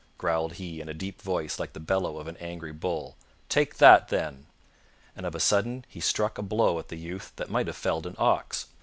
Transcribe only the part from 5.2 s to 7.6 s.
of a sudden he struck a blow at the youth that